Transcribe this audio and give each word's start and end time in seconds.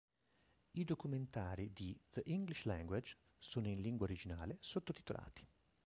I 0.71 0.83
documentari 0.83 1.71
di 1.73 1.95
"The 2.11 2.23
English 2.25 2.63
Language" 2.65 3.15
sono 3.37 3.67
in 3.67 3.81
lingua 3.83 4.07
originale, 4.07 4.57
sottotitolati. 4.59 5.47